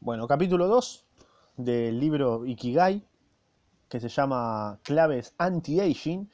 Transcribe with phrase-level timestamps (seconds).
[0.00, 1.06] Bueno, capítulo 2
[1.56, 3.04] del libro Ikigai,
[3.88, 6.30] que se llama Claves Anti-Aging,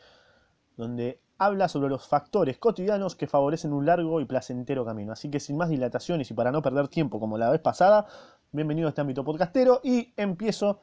[0.76, 5.12] donde habla sobre los factores cotidianos que favorecen un largo y placentero camino.
[5.12, 8.06] Así que sin más dilataciones y para no perder tiempo como la vez pasada,
[8.52, 10.82] bienvenido a este ámbito podcastero y empiezo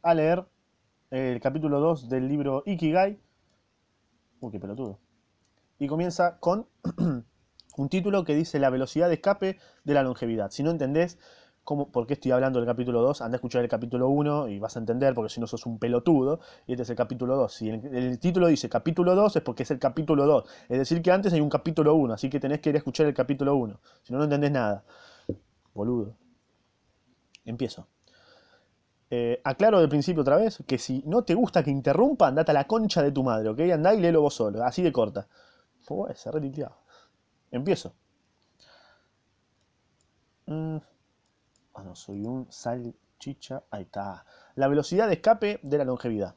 [0.00, 0.46] a leer
[1.10, 3.18] el capítulo 2 del libro Ikigai.
[4.38, 5.00] Uy, qué pelotudo.
[5.80, 6.68] Y comienza con
[7.76, 10.52] un título que dice la velocidad de escape de la longevidad.
[10.52, 11.18] Si no entendés
[11.64, 14.76] por qué estoy hablando del capítulo 2, anda a escuchar el capítulo 1 y vas
[14.76, 17.52] a entender, porque si no sos un pelotudo, y este es el capítulo 2.
[17.52, 20.44] Si el, título dice capítulo 2 es porque es el capítulo 2.
[20.68, 23.06] Es decir, que antes hay un capítulo 1, así que tenés que ir a escuchar
[23.06, 23.80] el capítulo 1.
[24.02, 24.84] Si no, no entendés nada.
[25.74, 26.14] Boludo.
[27.44, 27.86] Empiezo.
[29.10, 32.54] Eh, aclaro de principio otra vez que si no te gusta que interrumpa, andate a
[32.54, 33.60] la concha de tu madre, ¿ok?
[33.72, 35.28] Andá y léelo vos solo, así de corta.
[35.86, 36.30] Pues, se.
[37.50, 37.94] Empiezo.
[40.46, 40.78] Mm.
[41.82, 43.62] No, soy un salchicha.
[43.70, 44.24] Ahí está.
[44.54, 46.34] La velocidad de escape de la longevidad.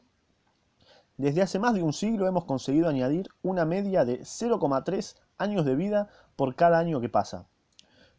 [1.18, 5.76] Desde hace más de un siglo hemos conseguido añadir una media de 0,3 años de
[5.76, 7.48] vida por cada año que pasa.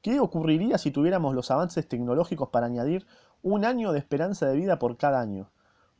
[0.03, 3.07] ¿Qué ocurriría si tuviéramos los avances tecnológicos para añadir
[3.43, 5.51] un año de esperanza de vida por cada año?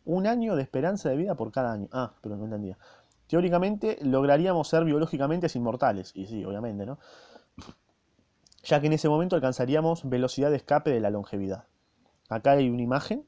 [0.05, 1.89] Un año de esperanza de vida por cada año.
[1.93, 2.79] Ah, pero no entendía.
[3.29, 6.13] Teóricamente lograríamos ser biológicamente inmortales.
[6.15, 6.99] Y sí, obviamente, ¿no?
[8.69, 11.65] Ya que en ese momento alcanzaríamos velocidad de escape de la longevidad.
[12.29, 13.27] Acá hay una imagen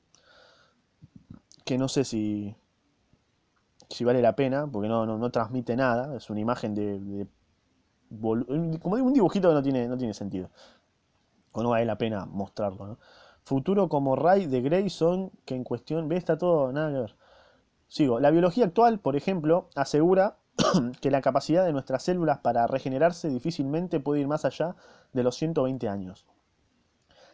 [1.65, 2.55] que no sé si,
[3.89, 6.15] si vale la pena, porque no, no, no transmite nada.
[6.15, 7.27] Es una imagen de,
[8.21, 10.51] como un dibujito que no tiene, no tiene sentido.
[11.53, 12.99] O no vale la pena mostrarlo.
[13.43, 17.17] Futuro como Ray de Grayson, que en cuestión, ve, está todo, nada que ver.
[17.89, 20.37] Sigo, la biología actual, por ejemplo, asegura
[21.01, 24.77] que la capacidad de nuestras células para regenerarse difícilmente puede ir más allá
[25.13, 26.27] de los 120 años.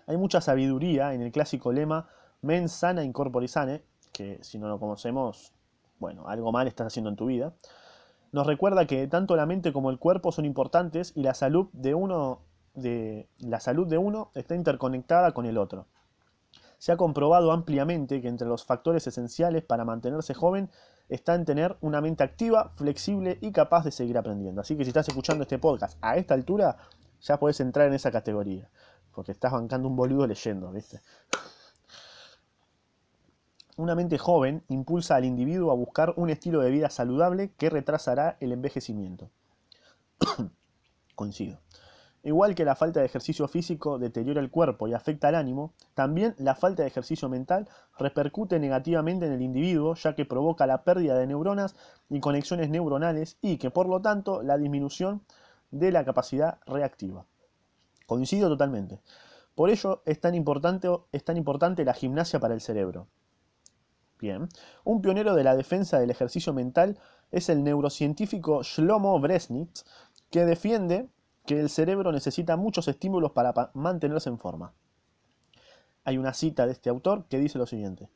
[0.06, 2.08] Hay mucha sabiduría en el clásico lema
[2.42, 5.52] mens sana in corpore sane, que si no lo conocemos,
[5.98, 7.55] bueno, algo mal estás haciendo en tu vida.
[8.33, 11.95] Nos recuerda que tanto la mente como el cuerpo son importantes y la salud de
[11.95, 12.40] uno,
[12.74, 15.86] de, la salud de uno está interconectada con el otro.
[16.78, 20.70] Se ha comprobado ampliamente que entre los factores esenciales para mantenerse joven
[21.08, 24.61] está en tener una mente activa, flexible y capaz de seguir aprendiendo.
[24.61, 26.77] Así que si estás escuchando este podcast a esta altura,
[27.20, 28.68] ya puedes entrar en esa categoría.
[29.14, 31.00] Porque estás bancando un boludo leyendo, ¿viste?
[33.77, 38.36] Una mente joven impulsa al individuo a buscar un estilo de vida saludable que retrasará
[38.40, 39.30] el envejecimiento.
[41.14, 41.58] Coincido.
[42.27, 46.35] Igual que la falta de ejercicio físico deteriora el cuerpo y afecta al ánimo, también
[46.39, 51.17] la falta de ejercicio mental repercute negativamente en el individuo ya que provoca la pérdida
[51.17, 51.77] de neuronas
[52.11, 55.23] y conexiones neuronales y que por lo tanto la disminución
[55.70, 57.27] de la capacidad reactiva.
[58.07, 58.98] Coincido totalmente.
[59.55, 63.07] Por ello es tan importante, es tan importante la gimnasia para el cerebro.
[64.19, 64.48] Bien.
[64.83, 66.98] Un pionero de la defensa del ejercicio mental
[67.31, 69.85] es el neurocientífico Shlomo Bresnitz,
[70.29, 71.08] que defiende
[71.46, 74.74] que el cerebro necesita muchos estímulos para mantenerse en forma.
[76.05, 78.11] Hay una cita de este autor que dice lo siguiente.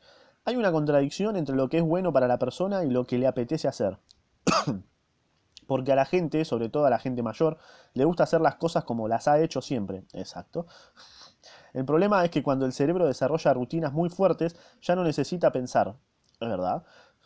[0.45, 3.27] Hay una contradicción entre lo que es bueno para la persona y lo que le
[3.27, 3.99] apetece hacer.
[5.67, 7.59] Porque a la gente, sobre todo a la gente mayor,
[7.95, 10.05] le gusta hacer las cosas como las ha hecho siempre.
[10.13, 10.67] Exacto.
[11.73, 15.95] El problema es que cuando el cerebro desarrolla rutinas muy fuertes, ya no necesita pensar.
[16.41, 16.83] ¿Es verdad?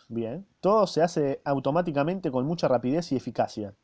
[0.09, 0.47] Bien.
[0.60, 3.75] Todo se hace automáticamente con mucha rapidez y eficacia.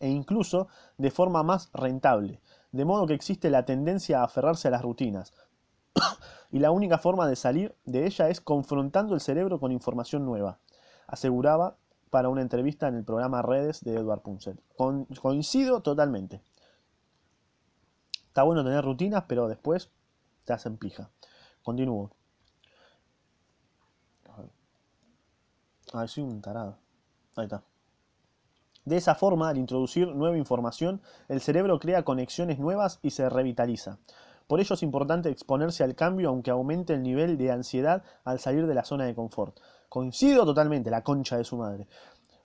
[0.00, 0.68] E incluso
[0.98, 2.40] de forma más rentable.
[2.72, 5.32] De modo que existe la tendencia a aferrarse a las rutinas.
[6.50, 10.58] y la única forma de salir de ella es confrontando el cerebro con información nueva.
[11.06, 11.76] Aseguraba
[12.10, 14.22] para una entrevista en el programa Redes de Edward.
[14.76, 16.42] Con, coincido totalmente.
[18.26, 19.90] Está bueno tener rutinas, pero después
[20.44, 21.10] te hacen pija.
[21.62, 22.10] Continúo.
[25.92, 26.78] A ver, soy un tarado.
[27.36, 27.64] Ahí está.
[28.90, 33.98] De esa forma, al introducir nueva información, el cerebro crea conexiones nuevas y se revitaliza.
[34.48, 38.66] Por ello es importante exponerse al cambio aunque aumente el nivel de ansiedad al salir
[38.66, 39.60] de la zona de confort.
[39.88, 41.86] Coincido totalmente, la concha de su madre.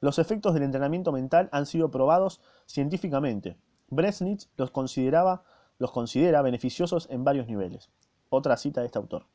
[0.01, 3.57] Los efectos del entrenamiento mental han sido probados científicamente.
[3.89, 5.45] Bresnitz los, consideraba,
[5.79, 7.89] los considera beneficiosos en varios niveles.
[8.29, 9.25] Otra cita de este autor.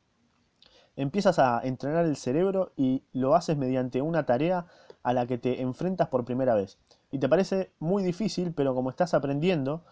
[0.95, 4.67] Empiezas a entrenar el cerebro y lo haces mediante una tarea
[5.03, 6.79] a la que te enfrentas por primera vez.
[7.11, 9.85] Y te parece muy difícil, pero como estás aprendiendo,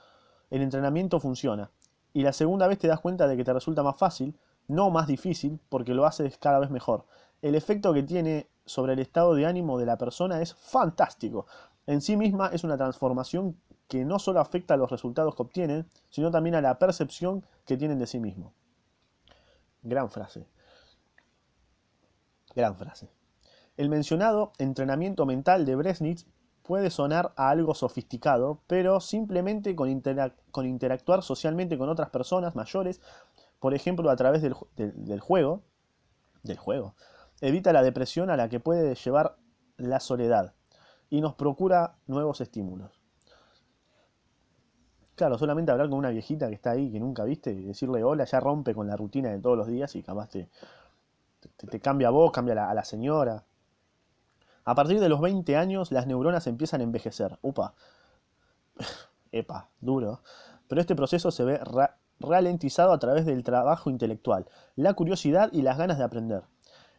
[0.51, 1.71] el entrenamiento funciona.
[2.13, 5.07] Y la segunda vez te das cuenta de que te resulta más fácil, no más
[5.07, 7.07] difícil, porque lo haces cada vez mejor.
[7.43, 11.47] El efecto que tiene sobre el estado de ánimo de la persona es fantástico.
[11.87, 13.57] En sí misma es una transformación
[13.89, 17.77] que no solo afecta a los resultados que obtienen, sino también a la percepción que
[17.77, 18.53] tienen de sí mismo.
[19.83, 20.47] Gran frase.
[22.55, 23.09] Gran frase.
[23.77, 26.27] El mencionado entrenamiento mental de Bresnitz
[26.69, 33.01] puede sonar a algo sofisticado, pero simplemente con, interactuar socialmente con otras personas mayores,
[33.59, 35.63] por ejemplo a través del, juego,
[36.43, 36.95] del juego,
[37.41, 39.37] evita la depresión a la que puede llevar
[39.79, 40.53] la soledad
[41.09, 43.01] y nos procura nuevos estímulos.
[45.15, 48.27] Claro, solamente hablar con una viejita que está ahí, que nunca viste, y decirle hola,
[48.27, 50.51] ya rompe con la rutina de todos los días y capaz te,
[51.81, 53.43] cambia a vos, cambia a la, señora.
[54.69, 57.39] A partir de los 20 años, las neuronas empiezan a envejecer.
[57.41, 57.73] Upa.
[59.33, 60.21] Epa, duro.
[60.69, 61.59] Pero este proceso se ve
[62.21, 64.45] ralentizado a través del trabajo intelectual,
[64.77, 66.43] la curiosidad y las ganas de aprender.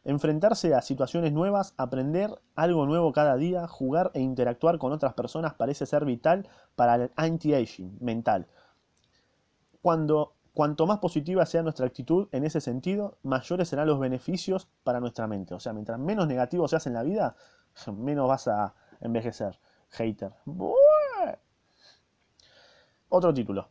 [0.03, 5.53] Enfrentarse a situaciones nuevas, aprender algo nuevo cada día, jugar e interactuar con otras personas
[5.53, 8.47] parece ser vital para el anti-aging mental.
[9.83, 14.99] Cuando, cuanto más positiva sea nuestra actitud en ese sentido, mayores serán los beneficios para
[14.99, 15.53] nuestra mente.
[15.53, 17.37] O sea, mientras menos negativo seas en la vida,
[17.95, 19.57] menos vas a envejecer.
[19.91, 20.33] Hater.
[23.07, 23.69] Otro título.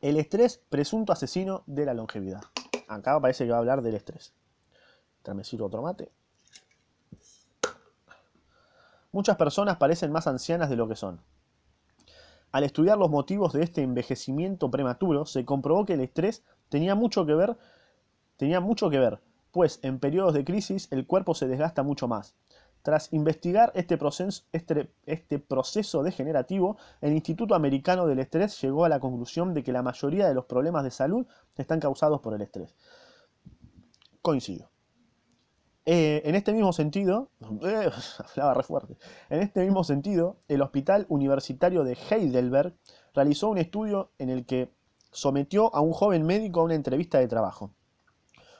[0.00, 2.42] El estrés presunto asesino de la longevidad.
[2.86, 4.32] Acá parece que va a hablar del estrés.
[5.34, 6.12] Me sirvo otro mate.
[9.10, 11.20] Muchas personas parecen más ancianas de lo que son.
[12.58, 17.24] Al estudiar los motivos de este envejecimiento prematuro, se comprobó que el estrés tenía mucho
[17.24, 17.56] que ver,
[18.36, 19.20] tenía mucho que ver,
[19.52, 22.34] pues en periodos de crisis el cuerpo se desgasta mucho más.
[22.82, 28.88] Tras investigar este proceso, este, este proceso degenerativo, el Instituto Americano del Estrés llegó a
[28.88, 32.42] la conclusión de que la mayoría de los problemas de salud están causados por el
[32.42, 32.74] estrés.
[34.20, 34.68] Coincido.
[35.90, 37.30] Eh, en este mismo sentido,
[37.62, 37.88] eh,
[38.36, 38.98] re fuerte,
[39.30, 42.74] en este mismo sentido, el Hospital Universitario de Heidelberg
[43.14, 44.70] realizó un estudio en el que
[45.12, 47.70] sometió a un joven médico a una entrevista de trabajo.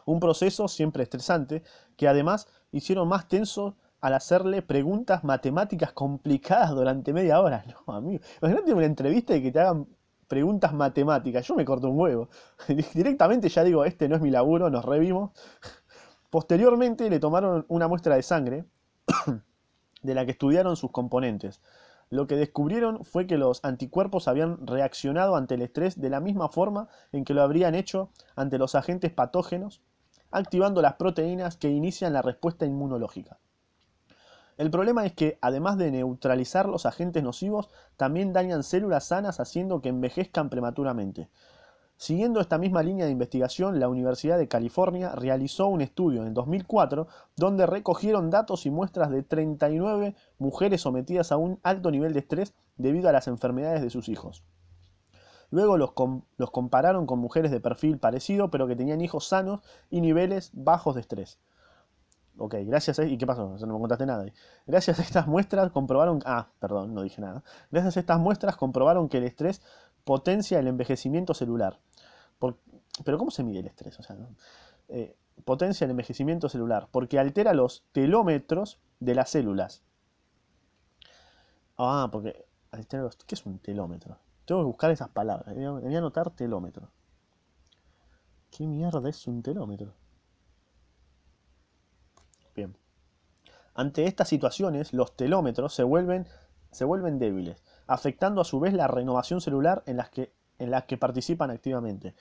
[0.07, 1.63] Un proceso siempre estresante
[1.99, 7.63] que además hicieron más tenso al hacerle preguntas matemáticas complicadas durante media hora.
[7.87, 8.25] No, amigo.
[8.41, 9.87] Imagínate una entrevista y que te hagan
[10.29, 11.47] preguntas matemáticas.
[11.47, 12.31] Yo me corto un huevo.
[12.95, 15.33] Directamente ya digo, este no es mi laburo, nos revimos.
[16.31, 18.67] Posteriormente le tomaron una muestra de sangre
[20.03, 21.63] de la que estudiaron sus componentes.
[22.11, 26.49] Lo que descubrieron fue que los anticuerpos habían reaccionado ante el estrés de la misma
[26.49, 29.83] forma en que lo habrían hecho ante los agentes patógenos,
[30.31, 33.39] activando las proteínas que inician la respuesta inmunológica.
[34.59, 39.81] El problema es que, además de neutralizar los agentes nocivos, también dañan células sanas haciendo
[39.81, 41.31] que envejezcan prematuramente.
[42.01, 47.09] Siguiendo esta misma línea de investigación, la Universidad de California realizó un estudio en 2004
[47.35, 52.55] donde recogieron datos y muestras de 39 mujeres sometidas a un alto nivel de estrés
[52.77, 54.45] debido a las enfermedades de sus hijos.
[55.51, 55.91] Luego los,
[56.53, 59.61] compararon con mujeres de perfil parecido pero que tenían hijos sanos
[59.91, 61.41] y niveles bajos de estrés.
[62.37, 63.05] Ok, gracias a...
[63.07, 63.57] ¿Y qué pasó?
[63.59, 64.25] No me contaste nada.
[64.69, 66.23] Gracias a estas muestras comprobaron...
[66.25, 67.43] Ah, perdón, no dije nada.
[67.73, 69.63] Gracias a estas muestras comprobaron que el estrés
[70.05, 71.81] potencia el envejecimiento celular
[72.39, 73.99] pero ¿cómo se mide el estrés?
[74.89, 79.83] Eh, potencia el envejecimiento celular, porque altera los telómetros de las células.
[81.77, 83.17] Ah, porque altera los...
[83.17, 84.19] ¿Qué es un telómetro?
[84.45, 85.55] Tengo que buscar esas palabras.
[85.55, 86.91] Voy a anotar telómetro.
[88.51, 89.95] ¿Qué mierda es un telómetro?
[92.57, 92.77] Bien.
[93.75, 96.27] Ante estas situaciones, los telómetros se vuelven,
[96.73, 100.85] se vuelven débiles, afectando a su vez la renovación celular en las que en las
[100.85, 102.15] que participan activamente.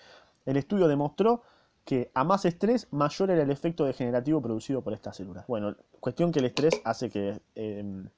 [0.45, 1.43] El estudio demostró
[1.87, 5.47] que a más estrés, mayor era el efecto degenerativo producido por estas células.
[5.47, 8.09] Bueno, cuestión que el estrés hace que em,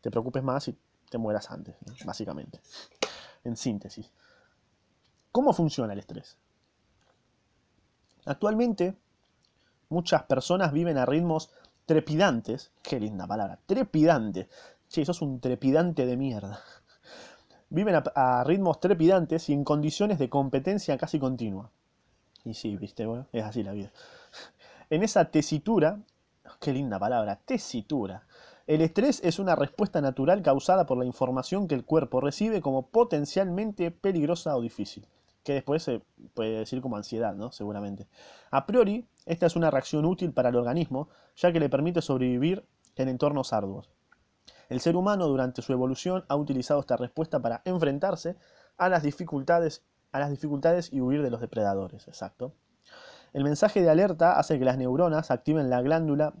[0.00, 0.78] te preocupes más y
[1.10, 1.74] te mueras antes,
[2.04, 2.60] básicamente.
[3.42, 4.12] En síntesis.
[5.32, 6.36] ¿Cómo funciona el estrés?
[8.26, 8.96] Actualmente,
[9.88, 11.50] muchas personas viven a ritmos
[11.86, 12.70] trepidantes.
[12.82, 14.48] Qué linda palabra, trepidante.
[14.86, 16.60] Sí, sos un trepidante de mierda
[17.70, 21.70] viven a, ritmos trepidantes y en condiciones de competencia casi continua.
[22.44, 23.90] Y sí, viste, bueno, es así la vida.
[24.92, 26.00] En esa tesitura,
[26.58, 28.24] qué linda palabra, tesitura.
[28.66, 32.88] El estrés es una respuesta natural causada por la información que el cuerpo recibe como
[32.88, 35.06] potencialmente peligrosa o difícil.
[35.44, 36.02] Que después se
[36.34, 37.52] puede decir como ansiedad, ¿no?
[37.52, 38.08] Seguramente.
[38.50, 42.64] A priori, esta es una reacción útil para el organismo, ya que le permite sobrevivir
[42.96, 43.88] en entornos arduos.
[44.70, 48.36] El ser humano durante su evolución ha utilizado esta respuesta para enfrentarse
[48.78, 52.06] a las dificultades, a las dificultades y huir de los depredadores.
[52.06, 52.54] Exacto.
[53.32, 56.34] El mensaje de alerta hace que las neuronas activen la glándula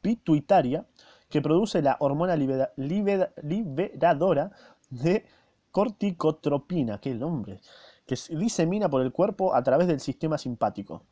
[0.00, 0.86] pituitaria
[1.28, 3.30] que produce la hormona liberadora
[4.90, 5.26] de
[5.70, 7.60] corticotropina, qué nombre,
[8.04, 11.04] que se disemina por el cuerpo a través del sistema simpático.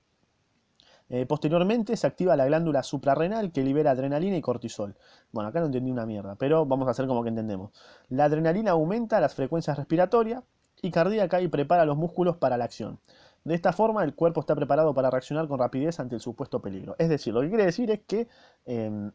[1.10, 4.94] Eh, posteriormente se activa la glándula suprarrenal que libera adrenalina y cortisol.
[5.32, 7.72] Bueno, acá no entendí una mierda, pero vamos a hacer como que entendemos.
[8.08, 10.44] La adrenalina aumenta las frecuencias respiratorias
[10.82, 13.00] y cardíaca y prepara los músculos para la acción.
[13.44, 16.94] De esta forma, el cuerpo está preparado para reaccionar con rapidez ante el supuesto peligro.
[16.98, 18.28] Es decir, lo que quiere decir es que...
[18.66, 19.10] Eh...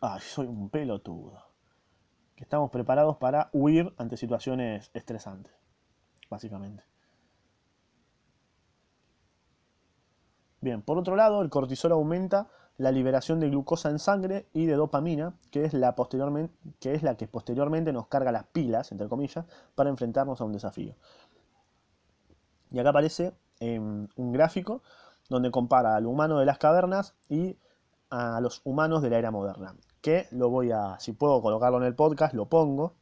[0.00, 1.44] Ay, soy un pelotudo.
[2.36, 5.52] Que estamos preparados para huir ante situaciones estresantes,
[6.30, 6.84] básicamente.
[10.68, 12.46] Bien, por otro lado, el cortisol aumenta
[12.76, 17.02] la liberación de glucosa en sangre y de dopamina, que es la, posteriormente, que, es
[17.02, 20.94] la que posteriormente nos carga las pilas, entre comillas, para enfrentarnos a un desafío.
[22.70, 24.82] Y acá aparece em, un gráfico
[25.30, 27.56] donde compara al humano de las cavernas y
[28.10, 29.74] a los humanos de la era moderna.
[30.02, 32.92] Que lo voy a, si puedo colocarlo en el podcast, lo pongo.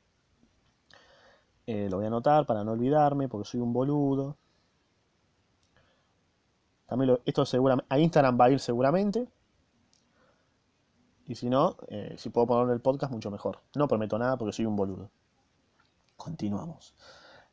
[1.66, 4.36] Eh, lo voy a anotar para no olvidarme, porque soy un boludo.
[6.86, 7.44] También esto
[7.88, 9.28] a Instagram va a ir seguramente.
[11.26, 13.60] Y si no, eh, si puedo ponerlo en el podcast, mucho mejor.
[13.74, 15.10] No prometo nada porque soy un boludo.
[16.16, 16.94] Continuamos.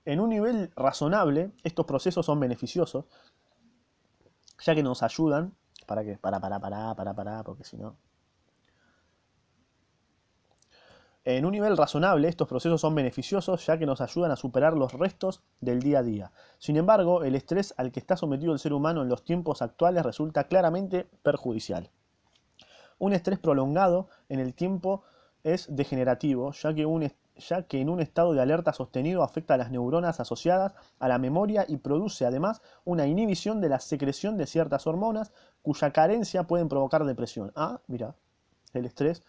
[0.05, 3.05] En un nivel razonable, estos procesos son beneficiosos,
[4.63, 5.55] ya que nos ayudan.
[5.87, 6.17] ¿Para qué?
[6.17, 7.95] Para, para, para, para, para, porque si no.
[11.25, 14.91] En un nivel razonable, estos procesos son beneficiosos ya que nos ayudan a superar los
[14.91, 16.31] restos del día a día.
[16.57, 20.03] Sin embargo, el estrés al que está sometido el ser humano en los tiempos actuales
[20.03, 21.89] resulta claramente perjudicial.
[22.99, 25.03] Un estrés prolongado en el tiempo
[25.45, 29.71] es degenerativo, ya que, ya que en un estado de alerta sostenido afecta a las
[29.71, 34.87] neuronas asociadas a la memoria y produce además una inhibición de la secreción de ciertas
[34.87, 37.53] hormonas cuya carencia pueden provocar depresión.
[37.55, 38.13] Ah, mira,
[38.73, 39.23] el estrés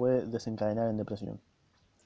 [0.00, 1.38] puede desencadenar en depresión.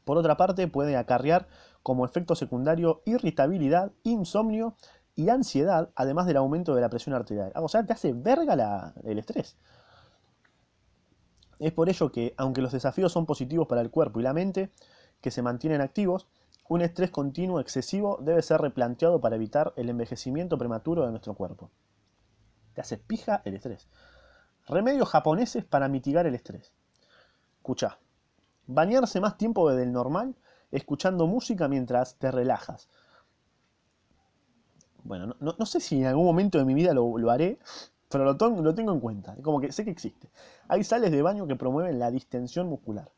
[0.05, 1.47] Por otra parte, puede acarrear
[1.85, 4.75] como efecto secundario irritabilidad, insomnio
[5.15, 7.53] y ansiedad, además del aumento de la presión arterial.
[7.55, 9.57] Ah, o sea, te hace verga el estrés.
[11.61, 14.73] Es por ello que, aunque los desafíos son positivos para el cuerpo y la mente,
[15.21, 16.27] que se mantienen activos,
[16.69, 21.71] un estrés continuo excesivo debe ser replanteado para evitar el envejecimiento prematuro de nuestro cuerpo.
[22.75, 23.87] Te hace pija el estrés.
[24.67, 26.73] Remedios japoneses para mitigar el estrés.
[27.65, 27.99] Escucha,
[28.67, 30.35] bañarse más tiempo desde el normal
[30.71, 32.91] escuchando música mientras te relajas.
[35.03, 37.59] Bueno, no, sé si en algún momento de mi vida lo, haré,
[38.11, 39.35] pero lo, lo, tengo en cuenta.
[39.43, 40.29] Como que sé que existe.
[40.69, 43.11] Hay sales de baño que promueven la distensión muscular.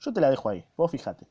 [0.00, 1.26] Yo te la dejo ahí, vos fíjate.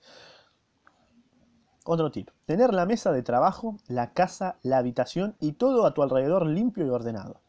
[1.85, 2.31] Otro tip.
[2.47, 6.83] Tener la mesa de trabajo, la casa, la habitación y todo a tu alrededor limpio
[6.83, 7.41] y ordenado.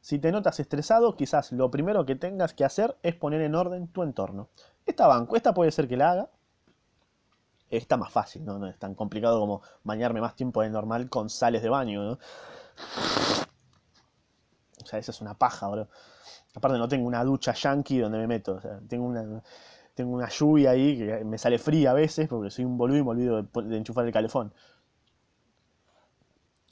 [0.00, 3.88] Si te notas estresado, quizás lo primero que tengas que hacer es poner en orden
[3.88, 4.48] tu entorno.
[4.86, 6.30] Esta banco, esta puede ser que la haga.
[7.70, 8.58] Está más fácil, ¿no?
[8.58, 12.18] No es tan complicado como bañarme más tiempo de normal con sales de baño, ¿no?
[14.82, 15.88] O sea, esa es una paja, bro.
[16.54, 18.54] Aparte no tengo una ducha yankee donde me meto.
[18.54, 19.42] O sea, tengo una,
[19.94, 23.02] tengo una lluvia ahí que me sale fría a veces porque soy un boludo y
[23.02, 24.54] me olvido de enchufar el calefón.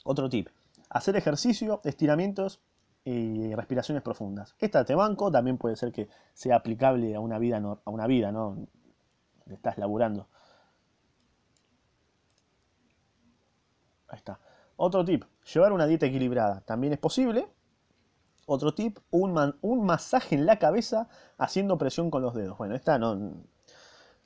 [0.03, 0.47] Otro tip.
[0.89, 2.61] Hacer ejercicio, estiramientos
[3.09, 4.53] y respiraciones profundas.
[4.59, 8.33] Esta te banco también puede ser que sea aplicable a una vida, a una vida,
[8.33, 8.67] ¿no?
[9.45, 10.27] Estás laburando.
[14.09, 14.41] Ahí está.
[14.75, 15.23] Otro tip,
[15.53, 16.59] llevar una dieta equilibrada.
[16.65, 17.47] También es posible.
[18.45, 22.57] Otro tip, un, un masaje en la cabeza haciendo presión con los dedos.
[22.57, 23.41] Bueno, esta no,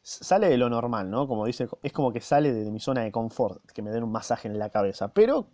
[0.02, 1.28] sale de lo normal, ¿no?
[1.28, 4.12] Como dice, es como que sale de mi zona de confort, que me den un
[4.12, 5.10] masaje en la cabeza.
[5.10, 5.46] Pero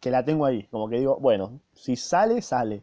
[0.00, 0.64] que la tengo ahí.
[0.70, 2.82] Como que digo, bueno, si sale, sale.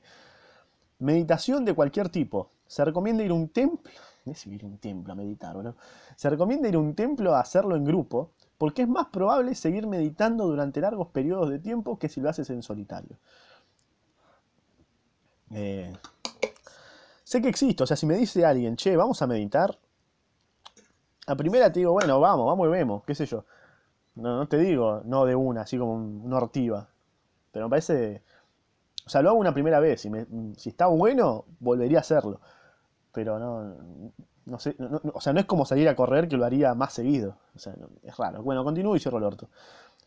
[1.00, 2.50] Meditación de cualquier tipo.
[2.68, 3.92] Se recomienda ir a un templo.
[4.26, 5.76] Es ir a un templo a meditar, ¿no?
[6.16, 9.88] Se recomienda ir a un templo a hacerlo en grupo, porque es más probable seguir
[9.88, 13.18] meditando durante largos periodos de tiempo que si lo haces en solitario.
[15.54, 15.92] Eh,
[17.24, 19.78] sé que existe, o sea, si me dice alguien, che, vamos a meditar,
[21.28, 23.46] a primera te digo, bueno, vamos, vamos y vemos, qué sé yo.
[24.16, 26.91] No, no te digo, no de una, así como una ortiva.
[27.52, 28.24] Pero me parece.
[29.06, 30.06] O sea, lo hago una primera vez.
[30.06, 30.12] y
[30.58, 32.40] si está bueno, volvería a hacerlo.
[33.12, 34.12] Pero no.
[34.46, 34.76] No sé.
[35.14, 37.38] o sea, no es como salir a correr que lo haría más seguido.
[37.56, 38.42] O sea, es raro.
[38.42, 39.50] Bueno, continúo y cierro el orto.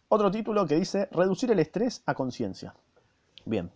[0.08, 2.74] Otro título que dice: Reducir el estrés a conciencia.
[3.44, 3.70] Bien.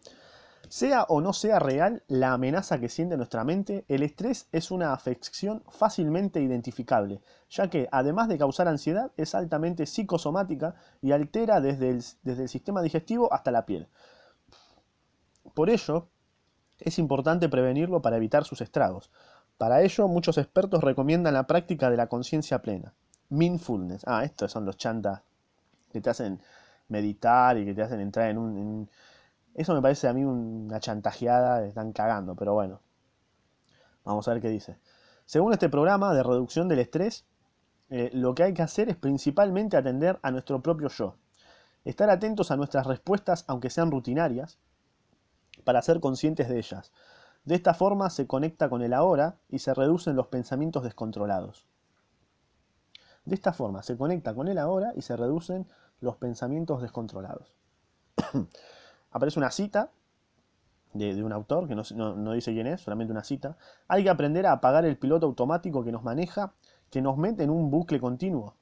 [0.68, 4.92] Sea o no sea real la amenaza que siente nuestra mente, el estrés es una
[4.92, 11.90] afección fácilmente identificable, ya que, además de causar ansiedad, es altamente psicosomática y altera desde
[11.90, 13.88] el, sistema digestivo hasta la piel.
[15.54, 16.08] Por ello,
[16.78, 19.10] es importante prevenirlo para evitar sus estragos.
[19.56, 22.92] Para ello, muchos expertos recomiendan la práctica de la conciencia plena.
[23.30, 24.02] Mindfulness.
[24.06, 25.22] Ah, estos son los chantas
[25.92, 26.40] que te hacen
[26.88, 28.88] meditar y que te hacen entrar en un...
[29.58, 32.80] Eso me parece a mí una chantajeada, están cagando, pero bueno,
[34.04, 34.78] vamos a ver qué dice.
[35.24, 37.26] Según este programa de reducción del estrés,
[37.90, 41.16] eh, lo que hay que hacer es principalmente atender a nuestro propio yo.
[41.84, 44.60] Estar atentos a nuestras respuestas, aunque sean rutinarias,
[45.64, 46.92] para ser conscientes de ellas.
[47.44, 51.66] De esta forma se conecta con el ahora y se reducen los pensamientos descontrolados.
[53.24, 55.66] De esta forma se conecta con el ahora y se reducen
[56.00, 57.52] los pensamientos descontrolados.
[59.12, 59.90] Aparece una cita
[60.92, 63.56] de, un autor que no, no- dice quién es, solamente una cita.
[63.88, 66.52] Hay que aprender a apagar el piloto automático que nos maneja,
[66.90, 68.54] que nos mete en un bucle continuo.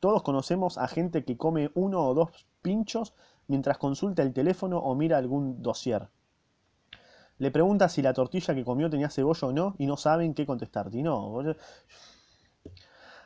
[0.00, 3.14] Todos conocemos a gente que come uno o dos pinchos
[3.48, 6.08] mientras consulta el teléfono o mira algún dossier.
[7.38, 10.44] Le pregunta si la tortilla que comió tenía cebolla o no y no saben qué
[10.44, 10.98] contestarte.
[10.98, 11.42] Y no,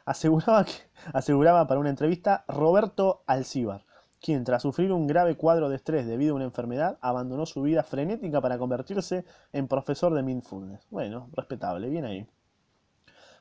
[0.04, 0.66] aseguraba,
[1.12, 3.84] aseguraba para una entrevista Roberto Alcíbar,
[4.20, 7.82] quien tras sufrir un grave cuadro de estrés debido a una enfermedad, abandonó su vida
[7.82, 10.86] frenética para convertirse en profesor de mindfulness.
[10.90, 12.28] Bueno, respetable, bien ahí.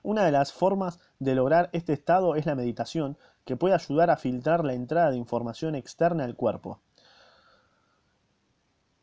[0.01, 4.17] Una de las formas de lograr este estado es la meditación, que puede ayudar a
[4.17, 6.79] filtrar la entrada de información externa al cuerpo.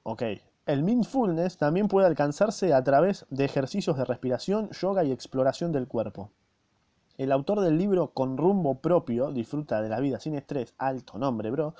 [0.02, 0.23] Ok.
[0.66, 5.87] El mindfulness también puede alcanzarse a través de ejercicios de respiración, yoga y exploración del
[5.87, 6.30] cuerpo.
[7.18, 11.50] El autor del libro Con rumbo propio, disfruta de la vida sin estrés, alto nombre,
[11.50, 11.75] bro,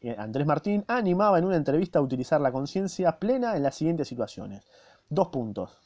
[0.00, 4.08] eh, Andrés Martín, animaba en una entrevista a utilizar la conciencia plena en las siguientes
[4.08, 4.66] situaciones.
[5.08, 5.78] Dos puntos.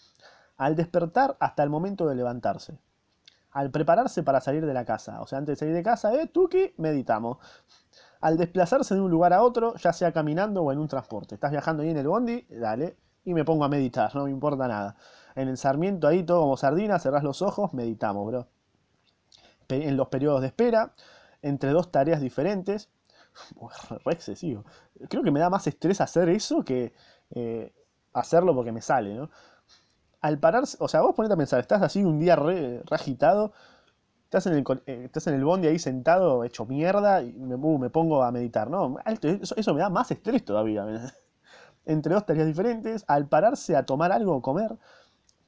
[0.57, 2.79] Al despertar hasta el momento de levantarse.
[3.51, 5.21] Al prepararse para salir de la casa.
[5.21, 7.37] O sea, antes de salir de casa, eh, tuki, meditamos.
[8.23, 11.35] Al desplazarse de un lugar a otro, ya sea caminando o en un transporte.
[11.35, 14.67] Estás viajando ahí en el bondi, dale, y me pongo a meditar, no me importa
[14.67, 14.97] nada.
[15.37, 18.49] En el Sarmiento ahí todo como sardina, cerrás los ojos, meditamos, bro.
[19.69, 20.95] En los periodos de espera,
[21.43, 22.89] entre dos tareas diferentes,
[24.05, 24.65] re excesivo.
[25.09, 26.93] Creo que me da más estrés hacer eso que
[27.31, 27.73] eh,
[28.13, 29.31] hacerlo porque me sale, ¿no?
[30.21, 32.83] Al pararse, o sea, vos ponete a pensar, estás así un día re,
[34.25, 37.79] estás en, el, eh, estás en el bondi ahí sentado, hecho mierda, y me, uh,
[37.79, 38.97] me pongo a meditar, ¿no?
[39.23, 40.85] Eso me da más estrés todavía.
[41.87, 44.77] Entre dos tareas diferentes, al pararse a tomar algo o comer,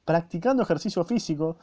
[0.05, 1.57] practicando ejercicio físico,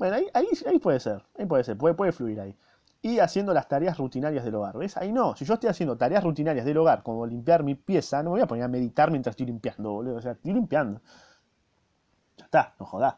[0.00, 2.56] bueno, ahí, ahí, ahí puede ser, ahí puede ser, puede, puede fluir ahí.
[3.02, 4.96] Y haciendo las tareas rutinarias del hogar, ¿ves?
[4.96, 8.30] Ahí no, si yo estoy haciendo tareas rutinarias del hogar, como limpiar mi pieza, no
[8.30, 10.16] me voy a poner a meditar mientras estoy limpiando, boludo.
[10.16, 11.02] O sea, estoy limpiando.
[12.38, 13.16] Ya está, no jodas.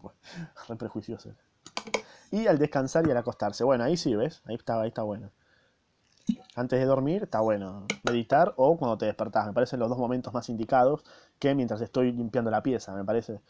[0.68, 1.30] Re prejuicioso.
[2.30, 3.64] Y al descansar y al acostarse.
[3.64, 4.40] Bueno, ahí sí, ¿ves?
[4.46, 5.32] Ahí está, ahí está bueno.
[6.54, 9.48] Antes de dormir está bueno meditar o cuando te despertás.
[9.48, 11.02] Me parecen los dos momentos más indicados
[11.40, 13.40] que mientras estoy limpiando la pieza, me parece.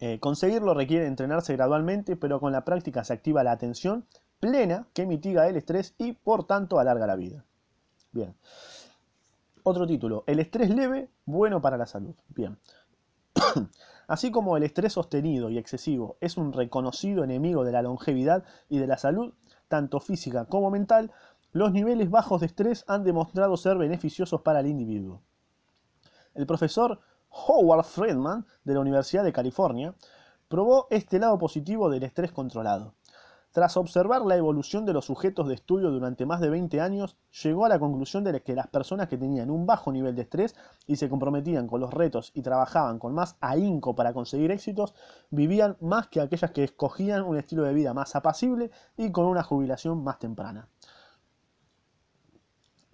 [0.00, 4.06] Eh, conseguirlo requiere entrenarse gradualmente, pero con la práctica se activa la atención
[4.38, 7.44] plena que mitiga el estrés y por tanto alarga la vida.
[8.12, 8.34] Bien.
[9.64, 12.14] Otro título, el estrés leve, bueno para la salud.
[12.28, 12.58] Bien.
[14.06, 18.78] Así como el estrés sostenido y excesivo es un reconocido enemigo de la longevidad y
[18.78, 19.34] de la salud,
[19.68, 21.12] tanto física como mental,
[21.52, 25.22] los niveles bajos de estrés han demostrado ser beneficiosos para el individuo.
[26.34, 29.94] El profesor Howard Friedman de la Universidad de California
[30.48, 32.94] probó este lado positivo del estrés controlado.
[33.52, 37.64] Tras observar la evolución de los sujetos de estudio durante más de 20 años, llegó
[37.64, 40.54] a la conclusión de que las personas que tenían un bajo nivel de estrés
[40.86, 44.94] y se comprometían con los retos y trabajaban con más ahínco para conseguir éxitos,
[45.30, 49.42] vivían más que aquellas que escogían un estilo de vida más apacible y con una
[49.42, 50.68] jubilación más temprana.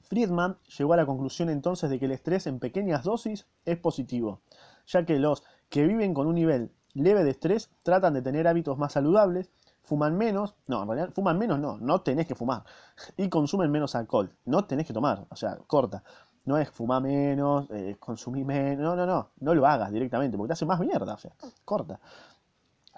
[0.04, 4.40] Friedman llegó a la conclusión entonces de que el estrés en pequeñas dosis es positivo,
[4.86, 8.78] ya que los que viven con un nivel leve de estrés tratan de tener hábitos
[8.78, 9.50] más saludables,
[9.82, 12.64] fuman menos, no, en realidad fuman menos no, no tenés que fumar,
[13.16, 16.02] y consumen menos alcohol, no tenés que tomar, o sea, corta.
[16.46, 20.48] No es fumar menos, eh, consumir menos, no, no, no, no lo hagas directamente, porque
[20.48, 21.32] te hace más mierda, o sea,
[21.64, 22.00] corta.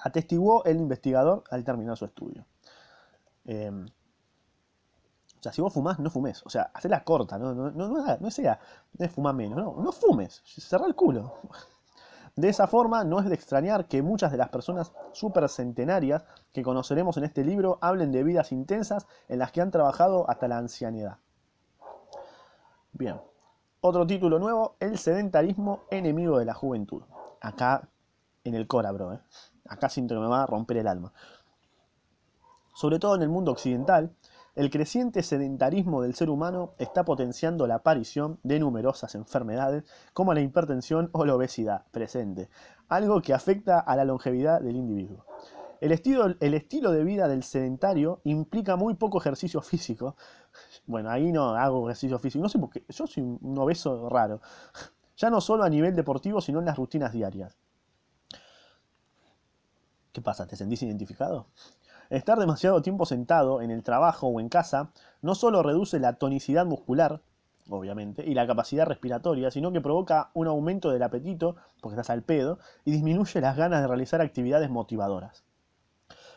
[0.03, 2.45] Atestiguó el investigador al terminar su estudio.
[3.49, 3.87] O
[5.53, 6.43] si vos fumás, no fumes.
[6.45, 8.59] O sea, hacela corta, no, no, no, no, sea,
[8.99, 11.35] no fumar menos, no, no fumes, cerrá el culo.
[12.37, 17.17] De esa forma, no es de extrañar que muchas de las personas supercentenarias que conoceremos
[17.17, 21.17] en este libro hablen de vidas intensas en las que han trabajado hasta la ancianidad.
[22.93, 23.19] Bien,
[23.81, 27.03] otro título nuevo, El sedentarismo enemigo de la juventud.
[27.41, 27.89] Acá
[28.45, 29.21] en el Cora, bro, ¿eh?
[29.69, 31.13] acá siento que me va a romper el alma.
[32.75, 34.15] Sobre todo en el mundo occidental,
[34.57, 40.41] el creciente sedentarismo del ser humano está potenciando la aparición de numerosas enfermedades como la
[40.41, 42.49] hipertensión o la obesidad presente,
[42.89, 45.27] algo que afecta a la longevidad del individuo.
[45.83, 50.17] El estilo, de vida del sedentario implica muy poco ejercicio físico.
[50.87, 52.43] Bueno, ahí no hago ejercicio físico.
[52.43, 52.83] No sé por qué.
[52.89, 54.41] Yo soy un obeso raro.
[55.19, 57.59] Ya no solo a nivel deportivo, sino en las rutinas diarias.
[60.13, 60.47] ¿Qué pasa?
[60.47, 61.49] ¿Te sentís identificado?
[62.11, 64.91] Estar demasiado tiempo sentado en el trabajo o en casa
[65.23, 67.21] no solo reduce la tonicidad muscular,
[67.69, 72.23] obviamente, y la capacidad respiratoria, sino que provoca un aumento del apetito, porque estás al
[72.23, 75.45] pedo, y disminuye las ganas de realizar actividades motivadoras.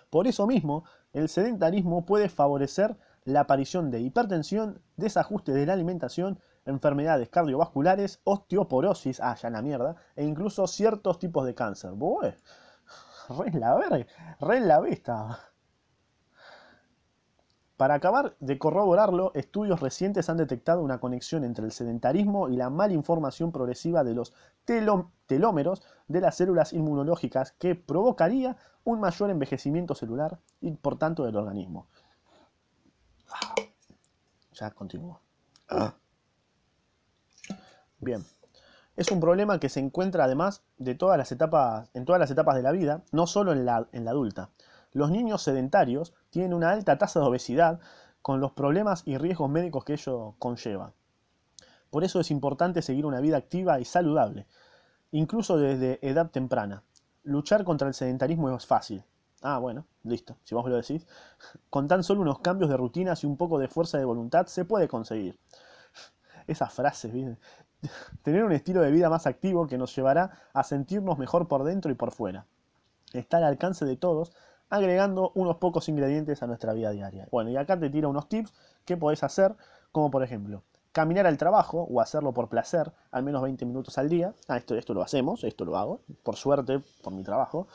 [0.09, 6.39] Por eso mismo, el sedentarismo puede favorecer la aparición de hipertensión, desajuste de la alimentación,
[6.65, 11.91] enfermedades cardiovasculares, osteoporosis, ah, ya la mierda, e incluso ciertos tipos de cáncer.
[13.29, 14.07] Re en la verga,
[14.39, 15.39] re en la vista.
[17.79, 22.69] Para acabar de corroborarlo, estudios recientes han detectado una conexión entre el sedentarismo y la
[22.69, 24.33] malinformación progresiva de los
[24.65, 31.37] telómeros de las células inmunológicas que provocaría un mayor envejecimiento celular y por tanto del
[31.37, 31.87] organismo.
[34.51, 35.21] Ya continúo.
[37.99, 38.25] Bien.
[38.97, 42.57] Es un problema que se encuentra además de todas las etapas, en todas las etapas
[42.57, 44.49] de la vida, no solo en la, en la adulta.
[44.91, 47.79] Los niños sedentarios tienen una alta tasa de obesidad
[48.21, 50.93] con los problemas y riesgos médicos que ello conlleva.
[51.89, 54.45] Por eso es importante seguir una vida activa y saludable,
[55.11, 56.83] incluso desde edad temprana.
[57.23, 59.03] Luchar contra el sedentarismo es fácil.
[59.41, 61.07] Ah, bueno, listo, si vos lo decís.
[61.69, 64.65] Con tan solo unos cambios de rutinas y un poco de fuerza de voluntad se
[64.65, 65.39] puede conseguir.
[66.47, 67.37] Esas frases, ¿viste?
[68.23, 71.91] Tener un estilo de vida más activo que nos llevará a sentirnos mejor por dentro
[71.91, 72.45] y por fuera.
[73.13, 74.33] Está al alcance de todos
[74.69, 77.27] agregando unos pocos ingredientes a nuestra vida diaria.
[77.31, 78.53] Bueno, y acá te tiro unos tips
[78.85, 79.55] que podés hacer,
[79.91, 84.09] como por ejemplo, caminar al trabajo o hacerlo por placer, al menos 20 minutos al
[84.09, 84.33] día.
[84.47, 87.67] Ah, esto, esto lo hacemos, esto lo hago, por suerte, por mi trabajo.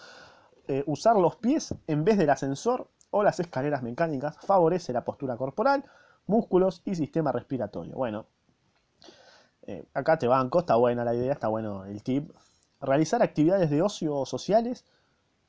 [0.69, 5.37] Eh, usar los pies en vez del ascensor o las escaleras mecánicas favorece la postura
[5.37, 5.85] corporal,
[6.27, 7.95] músculos y sistema respiratorio.
[7.95, 8.27] Bueno,
[9.67, 12.31] eh, acá te banco, está buena la idea, está bueno el tip.
[12.81, 14.85] Realizar actividades de ocio sociales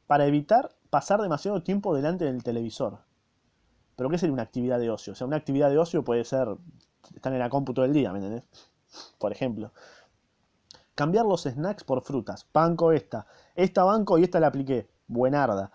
[0.08, 3.00] para evitar pasar demasiado tiempo delante del televisor.
[3.98, 5.12] ¿Pero qué sería una actividad de ocio?
[5.12, 6.48] O sea, una actividad de ocio puede ser
[7.14, 8.46] estar en la cómputo del día, ¿me entendés?
[9.20, 9.74] Por ejemplo.
[10.96, 12.48] Cambiar los snacks por frutas.
[12.54, 13.28] Banco esta.
[13.56, 14.88] Esta banco y esta la apliqué.
[15.08, 15.70] Buenarda.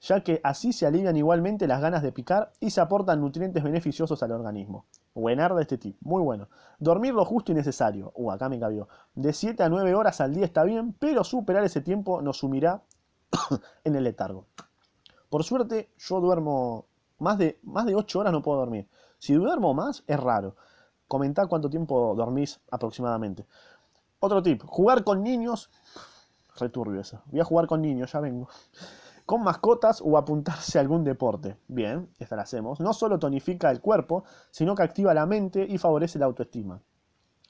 [0.00, 4.20] Ya que así se alivian igualmente las ganas de picar y se aportan nutrientes beneficiosos
[4.24, 4.86] al organismo.
[5.14, 5.96] Buenarda este tip.
[6.00, 6.48] Muy bueno.
[6.80, 8.10] Dormir lo justo y necesario.
[8.16, 8.88] Uh, acá me cabió.
[9.14, 12.82] De 7 a 9 horas al día está bien, pero superar ese tiempo nos sumirá
[13.84, 14.46] en el letargo.
[15.28, 16.86] Por suerte, yo duermo
[17.18, 18.88] más de, más de 8 horas no puedo dormir.
[19.18, 20.56] Si duermo más, es raro.
[21.08, 23.46] Comentá cuánto tiempo dormís aproximadamente.
[24.20, 25.70] Otro tip, jugar con niños.
[26.58, 27.22] Returbio eso.
[27.26, 28.48] Voy a jugar con niños, ya vengo.
[29.24, 31.56] Con mascotas o apuntarse a algún deporte.
[31.68, 32.80] Bien, esta la hacemos.
[32.80, 36.80] No solo tonifica el cuerpo, sino que activa la mente y favorece la autoestima.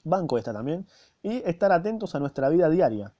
[0.03, 0.87] Banco esta también.
[1.21, 3.13] Y estar atentos a nuestra vida diaria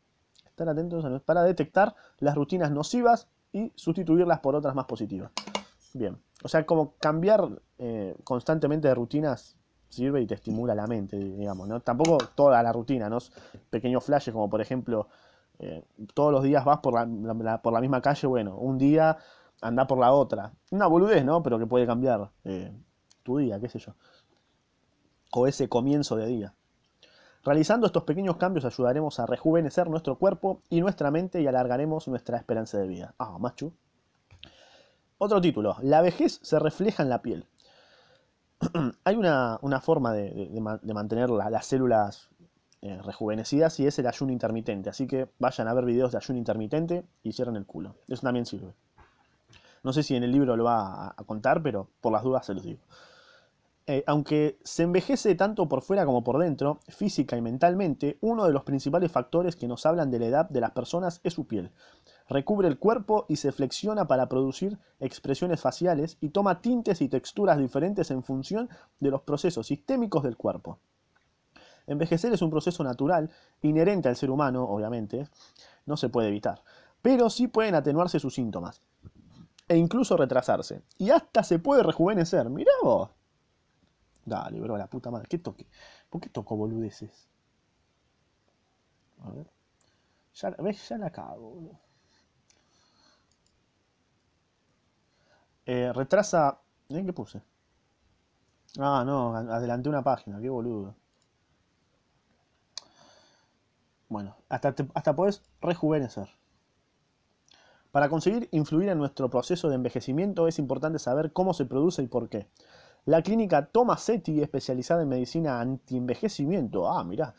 [0.57, 5.31] estar atentos para detectar las rutinas nocivas y sustituirlas por otras más positivas.
[5.93, 9.55] Bien, o sea, como cambiar eh, constantemente de rutinas
[9.89, 11.79] sirve y te estimula la mente, digamos, ¿no?
[11.79, 13.19] Tampoco toda la rutina, ¿no?
[13.69, 15.07] Pequeños flashes como por ejemplo,
[15.59, 19.17] eh, todos los días vas por la, por la misma calle, bueno, un día
[19.61, 20.51] anda por la otra.
[20.71, 21.43] Una boludez, ¿no?
[21.43, 22.71] Pero que puede cambiar eh,
[23.23, 23.93] tu día, qué sé yo.
[25.31, 26.53] O ese comienzo de día.
[27.47, 32.35] Realizando estos pequeños cambios ayudaremos a rejuvenecer nuestro cuerpo y nuestra mente y alargaremos nuestra
[32.35, 33.15] esperanza de vida.
[33.17, 33.71] Ah, machu.
[35.17, 35.77] Otro título.
[35.81, 37.45] La vejez se refleja en la piel.
[39.05, 40.59] Hay una, forma de,
[40.93, 42.27] mantener las células
[42.81, 44.89] eh, rejuvenecidas y es el ayuno intermitente.
[44.89, 47.95] Así que vayan a ver videos de ayuno intermitente y cierren el culo.
[48.09, 48.73] Eso también sirve.
[49.83, 52.53] No sé si en el libro lo va a contar, pero por las dudas se
[52.53, 52.81] los digo.
[53.89, 58.51] Eh, aunque se envejece tanto por fuera como por dentro, física y mentalmente, uno de
[58.51, 61.71] los principales factores que nos hablan de la edad de las personas es su piel.
[62.27, 67.57] Recubre el cuerpo y se flexiona para producir expresiones faciales y toma tintes y texturas
[67.57, 68.67] diferentes en función
[68.99, 70.79] de los procesos sistémicos del cuerpo.
[71.85, 75.29] Envejecer es un proceso natural, inherente al ser humano, obviamente,
[75.85, 76.61] no se puede evitar,
[77.01, 78.81] pero sí pueden atenuarse sus síntomas
[79.69, 80.81] e incluso retrasarse.
[80.97, 83.16] Y hasta se puede rejuvenecer, mirá vos.
[84.31, 85.27] Dale, bro, la puta madre.
[85.27, 85.65] ¿Qué toque?
[86.09, 87.27] ¿Por qué toco boludeces?
[89.23, 89.47] A ver.
[90.35, 90.89] Ya, ¿Ves?
[90.89, 91.79] Ya la cago, boludo.
[95.67, 96.59] Eh, retrasa.
[96.89, 97.41] ¿En qué puse?
[98.79, 100.95] Ah, no, adelanté una página, qué boludo.
[104.09, 106.27] Bueno, hasta, hasta podés rejuvenecer.
[107.91, 112.07] Para conseguir influir en nuestro proceso de envejecimiento es importante saber cómo se produce y
[112.07, 112.47] por qué.
[113.07, 117.35] La clínica Tomasetti, especializada en medicina anti-envejecimiento, ah, mirá,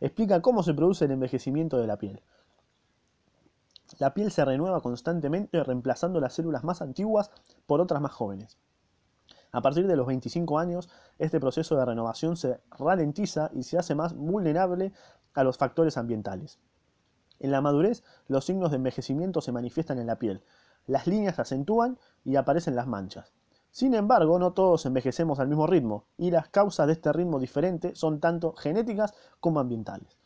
[0.00, 2.20] explica cómo se produce el envejecimiento de la piel.
[4.00, 7.30] La piel se renueva constantemente reemplazando las células más antiguas
[7.66, 8.58] por otras más jóvenes.
[9.52, 10.88] A partir de los 25 años,
[11.20, 14.92] este proceso de renovación se ralentiza y se hace más vulnerable
[15.34, 16.58] a los factores ambientales.
[17.38, 20.42] En la madurez, los signos de envejecimiento se manifiestan en la piel.
[20.88, 23.32] Las líneas se acentúan y aparecen las manchas.
[23.70, 27.94] Sin embargo, no todos envejecemos al mismo ritmo, y las causas de este ritmo diferente
[27.94, 30.18] son tanto genéticas como ambientales.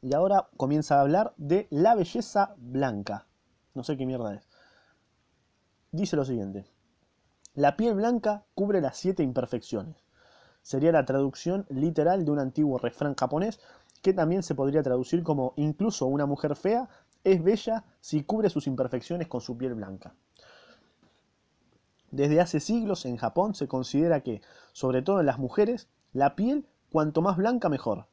[0.00, 3.26] Y ahora comienza a hablar de la belleza blanca.
[3.74, 4.46] No sé qué mierda es.
[5.90, 6.66] Dice lo siguiente.
[7.54, 9.96] La piel blanca cubre las siete imperfecciones.
[10.62, 13.60] Sería la traducción literal de un antiguo refrán japonés
[14.02, 16.88] que también se podría traducir como incluso una mujer fea
[17.24, 20.14] es bella si cubre sus imperfecciones con su piel blanca.
[22.14, 24.40] Desde hace siglos en Japón se considera que,
[24.72, 28.06] sobre todo en las mujeres, la piel cuanto más blanca mejor.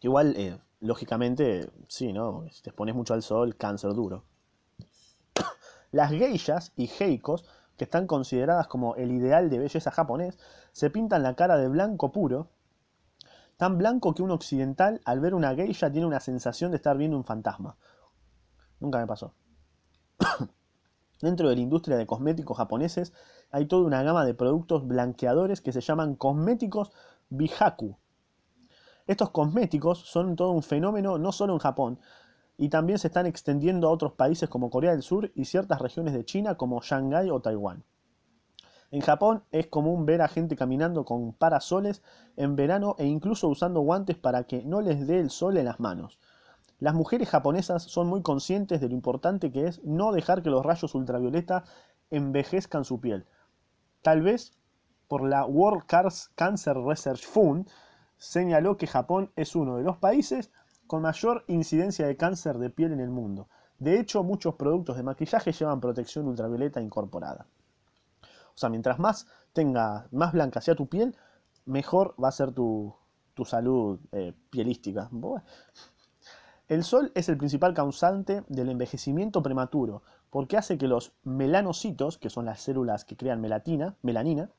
[0.00, 2.48] Igual, eh, lógicamente, sí, ¿no?
[2.50, 4.24] Si te expones mucho al sol, cáncer duro.
[5.92, 7.44] Las geishas y heikos,
[7.76, 10.36] que están consideradas como el ideal de belleza japonés,
[10.72, 12.48] se pintan la cara de blanco puro,
[13.56, 17.16] tan blanco que un occidental al ver una geisha tiene una sensación de estar viendo
[17.16, 17.76] un fantasma.
[18.80, 19.32] Nunca me pasó.
[21.20, 23.12] Dentro de la industria de cosméticos japoneses
[23.50, 26.92] hay toda una gama de productos blanqueadores que se llaman cosméticos
[27.30, 27.96] bihaku.
[29.06, 31.98] Estos cosméticos son todo un fenómeno no solo en Japón,
[32.58, 36.14] y también se están extendiendo a otros países como Corea del Sur y ciertas regiones
[36.14, 37.84] de China como Shanghái o Taiwán.
[38.90, 42.02] En Japón es común ver a gente caminando con parasoles
[42.36, 45.80] en verano e incluso usando guantes para que no les dé el sol en las
[45.80, 46.18] manos.
[46.78, 50.64] Las mujeres japonesas son muy conscientes de lo importante que es no dejar que los
[50.64, 51.64] rayos ultravioleta
[52.10, 53.26] envejezcan su piel.
[54.02, 54.52] Tal vez
[55.08, 55.84] por la World
[56.34, 57.68] Cancer Research Fund
[58.18, 60.50] señaló que Japón es uno de los países
[60.86, 63.48] con mayor incidencia de cáncer de piel en el mundo.
[63.78, 67.46] De hecho, muchos productos de maquillaje llevan protección ultravioleta incorporada.
[68.22, 71.14] O sea, mientras más tenga, más blanca sea tu piel,
[71.66, 72.94] mejor va a ser tu,
[73.44, 75.10] salud eh, pielística.
[76.68, 82.28] El sol es el principal causante del envejecimiento prematuro, porque hace que los melanocitos, que
[82.28, 84.50] son las células que crean melatina, melanina,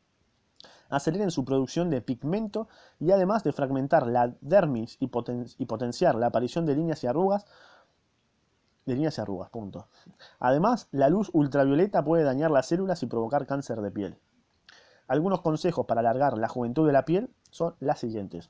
[0.90, 6.66] aceleren su producción de pigmento y además de fragmentar la dermis y, potenciar la aparición
[6.66, 7.46] de líneas y arrugas,
[8.86, 9.52] de líneas y arrugas.
[10.40, 14.18] Además, la luz ultravioleta puede dañar las células y provocar cáncer de piel.
[15.10, 18.50] Algunos consejos para alargar la juventud de la piel son las siguientes.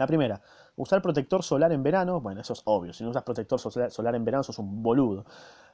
[0.00, 0.40] La primera,
[0.76, 2.22] usar protector solar en verano.
[2.22, 2.94] Bueno, eso es obvio.
[2.94, 5.26] Si no usas protector solar en verano, sos un boludo.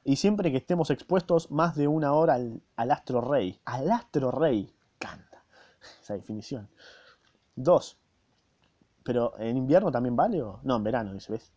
[0.02, 3.60] Y siempre que estemos expuestos más de una hora al, astro rey.
[3.64, 4.74] Al astro rey.
[4.98, 5.44] Canta
[6.02, 6.68] esa definición.
[7.54, 7.98] Dos,
[9.04, 11.52] pero en invierno también vale o no, en verano, dice, ¿ves?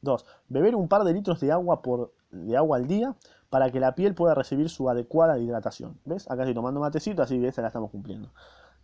[0.00, 3.16] Dos, beber un par de litros de agua por de agua al día
[3.50, 6.00] para que la piel pueda recibir su adecuada hidratación.
[6.06, 6.30] ¿Ves?
[6.30, 8.30] Acá estoy tomando matecito, así que esa la estamos cumpliendo.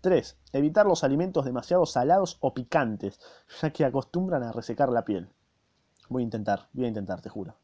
[0.04, 3.18] Tres, Evitar los alimentos demasiado salados o picantes,
[3.62, 5.30] ya que acostumbran a resecar la piel.
[6.10, 7.56] Voy a intentar, voy a intentar, te juro.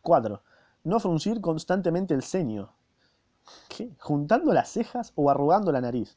[0.00, 0.40] Cuatro,
[0.82, 2.72] No fruncir constantemente el ceño.
[3.68, 3.94] ¿Qué?
[4.00, 6.16] Juntando las cejas o arrugando la nariz.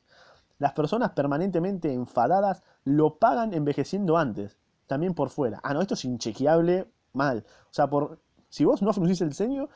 [0.57, 5.59] Las personas permanentemente enfadadas lo pagan envejeciendo antes, también por fuera.
[5.63, 7.43] Ah, no, esto es inchequeable mal.
[7.63, 9.67] O sea, por, si vos no fruncís el ceño,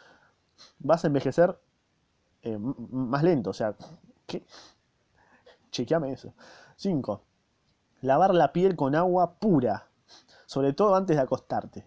[0.80, 1.60] vas a envejecer
[2.44, 3.50] eh, más lento.
[3.50, 3.76] O sea,
[4.26, 4.46] ¿qué?
[5.76, 6.34] Chequeame eso.
[6.78, 7.22] 5.
[8.02, 9.90] Lavar la piel con agua pura,
[10.46, 11.86] sobre todo antes de acostarte.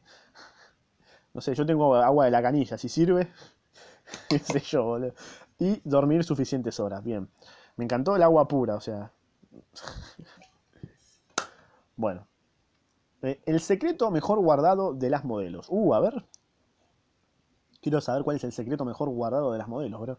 [1.32, 3.32] No sé, yo tengo agua de la canilla, si sirve,
[4.28, 5.14] qué sé yo, boludo.
[5.58, 7.30] Y dormir suficientes horas, bien.
[7.76, 9.10] Me encantó el agua pura, o sea.
[11.96, 12.26] bueno.
[13.22, 15.66] Eh, el secreto mejor guardado de las modelos.
[15.70, 16.26] Uh, a ver.
[17.80, 20.18] Quiero saber cuál es el secreto mejor guardado de las modelos, bro.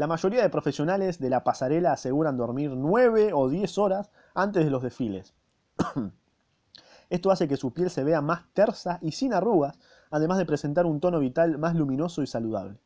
[0.00, 4.70] La mayoría de profesionales de la pasarela aseguran dormir 9 o 10 horas antes de
[4.70, 5.34] los desfiles.
[7.10, 9.78] Esto hace que su piel se vea más tersa y sin arrugas,
[10.10, 12.78] además de presentar un tono vital más luminoso y saludable.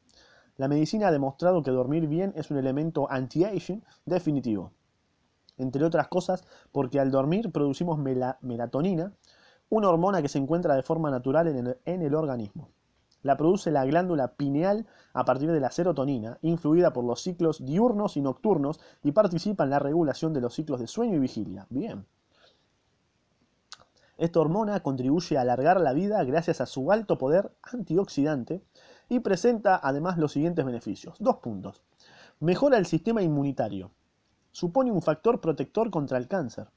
[0.56, 4.72] La medicina ha demostrado que dormir bien es un elemento anti-aging definitivo.
[5.56, 9.12] Entre otras cosas, porque al dormir producimos melatonina,
[9.68, 12.70] una hormona que se encuentra de forma natural en el, en el organismo.
[13.24, 18.18] La produce la glándula pineal a partir de la serotonina, influida por los ciclos diurnos
[18.18, 21.66] y nocturnos, y participa en la regulación de los ciclos de sueño y vigilia.
[21.70, 22.04] Bien.
[24.18, 28.62] Esta hormona contribuye a alargar la vida gracias a su alto poder antioxidante
[29.08, 31.16] y presenta además los siguientes beneficios.
[31.18, 31.82] Dos puntos.
[32.40, 33.90] Mejora el sistema inmunitario.
[34.52, 36.68] Supone un factor protector contra el cáncer.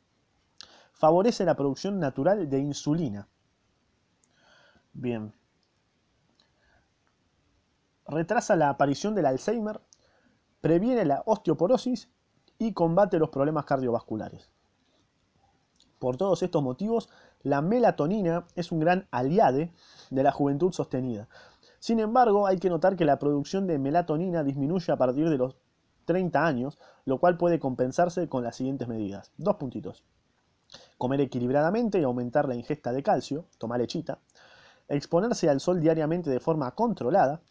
[0.94, 3.28] Favorece la producción natural de insulina.
[4.94, 5.34] Bien.
[8.08, 9.82] Retrasa la aparición del Alzheimer,
[10.62, 12.10] previene la osteoporosis
[12.58, 14.50] y combate los problemas cardiovasculares.
[16.00, 17.10] Por todos estos motivos,
[17.43, 19.72] la melatonina es un gran aliade
[20.10, 21.28] de la juventud sostenida.
[21.80, 25.56] Sin embargo, hay que notar que la producción de melatonina disminuye a partir de los
[26.06, 29.32] 30 años, lo cual puede compensarse con las siguientes medidas.
[29.38, 30.04] Dos puntitos.
[30.98, 34.20] Comer equilibradamente y aumentar la ingesta de calcio, tomar lechita.
[34.88, 37.41] Exponerse al sol diariamente de forma controlada.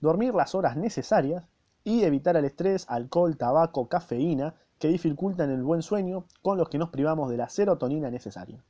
[0.00, 1.46] Dormir las horas necesarias
[1.84, 6.78] y evitar el estrés, alcohol, tabaco, cafeína que dificultan el buen sueño con los que
[6.78, 8.64] nos privamos de la serotonina necesaria.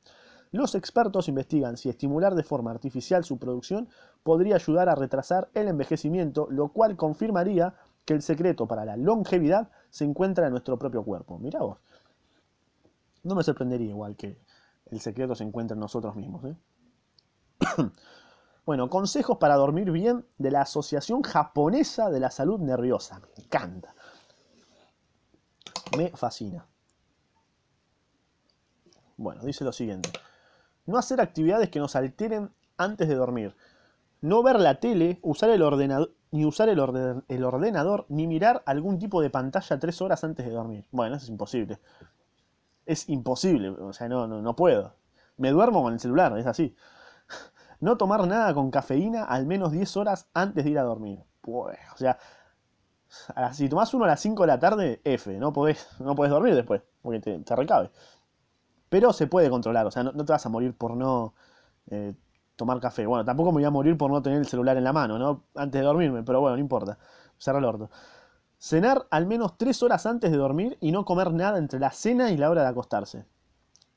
[0.51, 3.87] Los expertos investigan si estimular de forma artificial su producción
[4.23, 9.69] podría ayudar a retrasar el envejecimiento, lo cual confirmaría que el secreto para la longevidad
[9.89, 11.39] se encuentra en nuestro propio cuerpo.
[11.39, 11.77] Mirá vos.
[13.23, 14.37] No me sorprendería igual que
[14.87, 16.43] el secreto se encuentra en nosotros mismos.
[16.43, 16.55] ¿eh?
[18.65, 23.19] Bueno, consejos para dormir bien de la Asociación Japonesa de la Salud Nerviosa.
[23.19, 23.93] Me encanta.
[25.97, 26.65] Me fascina.
[29.17, 30.11] Bueno, dice lo siguiente.
[30.85, 33.55] No hacer actividades que nos alteren antes de dormir.
[34.21, 39.21] No ver la tele, usar el ordenador, ni usar el, ordenador, ni mirar algún tipo
[39.21, 40.85] de pantalla tres horas antes de dormir.
[40.91, 41.79] Bueno, eso es imposible.
[42.85, 44.93] Es imposible, o sea, no, no puedo.
[45.37, 46.75] Me duermo con el celular, es así.
[47.81, 51.19] No tomar nada con cafeína al menos 10 horas antes de ir a dormir.
[51.41, 52.17] Pues, o sea,
[53.53, 56.81] si tomás uno a las 5 de la tarde, F, no podés, no dormir después,
[57.01, 57.91] porque te, recabe.
[58.89, 61.33] Pero se puede controlar, o sea, no, te vas a morir por no
[61.89, 62.13] eh,
[62.55, 63.05] tomar café.
[63.05, 65.43] Bueno, tampoco me voy a morir por no tener el celular en la mano, ¿no?
[65.55, 66.97] Antes de dormirme, pero bueno, no importa.
[67.37, 67.89] Cerra el orto.
[68.59, 72.29] Cenar al menos 3 horas antes de dormir y no comer nada entre la cena
[72.31, 73.25] y la hora de acostarse.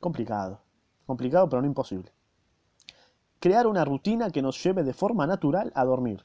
[0.01, 0.61] Complicado.
[1.07, 2.14] Complicado, pero no imposible.
[3.45, 6.25] Crear una rutina que nos lleve de forma natural a dormir.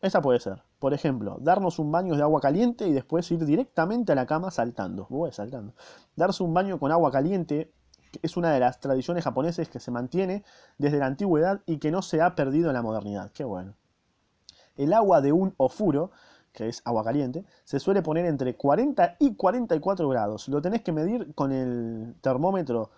[0.00, 0.64] Esa puede ser.
[0.80, 4.50] Por ejemplo, darnos un baño de agua caliente y después ir directamente a la cama
[4.50, 5.06] saltando.
[5.10, 5.74] Uy, saltando.
[6.16, 7.72] Darse un baño con agua caliente
[8.20, 10.42] es una de las tradiciones japonesas que se mantiene
[10.76, 13.30] desde la antigüedad y que no se ha perdido en la modernidad.
[13.30, 13.74] Qué bueno.
[14.76, 16.10] El agua de un ofuro,
[16.52, 20.48] que es agua caliente, se suele poner entre 40 y 44 grados.
[20.48, 22.90] Lo tenés que medir con el termómetro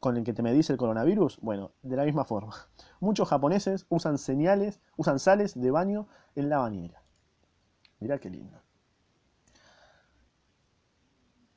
[0.00, 1.38] con el que te medís el coronavirus?
[1.40, 2.54] Bueno, de la misma forma.
[3.00, 7.02] Muchos japoneses usan señales, usan sales de baño en la bañera.
[8.00, 8.60] Mirá qué lindo.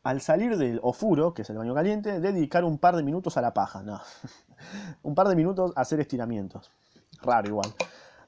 [0.04, 3.42] Al salir del ofuro, que es el baño caliente, dedicar un par de minutos a
[3.42, 3.82] la paja.
[3.82, 4.00] No.
[5.04, 6.70] un par de minutos a hacer estiramientos.
[7.24, 7.74] Raro igual.